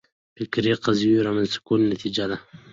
فکري 0.37 0.73
قضیو 0.83 1.25
رامنځته 1.27 1.57
کولو 1.65 1.89
نتیجه 1.93 2.25
ده 2.29 2.37